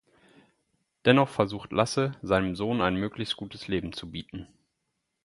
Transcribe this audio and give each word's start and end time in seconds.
Dennoch 1.05 1.29
versucht 1.29 1.71
Lasse, 1.71 2.13
seinem 2.23 2.55
Sohn 2.55 2.81
ein 2.81 2.95
möglichst 2.95 3.35
gutes 3.37 3.67
Leben 3.67 3.93
zu 3.93 4.09
bieten. 4.09 4.47